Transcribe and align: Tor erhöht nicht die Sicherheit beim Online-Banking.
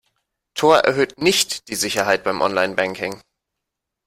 Tor 0.55 0.79
erhöht 0.79 1.21
nicht 1.21 1.67
die 1.67 1.75
Sicherheit 1.75 2.23
beim 2.23 2.41
Online-Banking. 2.41 3.21